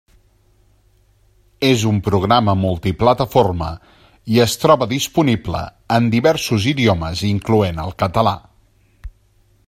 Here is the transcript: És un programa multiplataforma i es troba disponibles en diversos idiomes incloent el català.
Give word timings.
És 1.67 1.81
un 1.89 1.99
programa 2.07 2.55
multiplataforma 2.61 3.67
i 4.35 4.41
es 4.45 4.55
troba 4.63 4.87
disponibles 4.93 5.69
en 5.99 6.09
diversos 6.15 6.67
idiomes 6.75 7.23
incloent 7.33 7.83
el 7.85 7.95
català. 8.05 8.35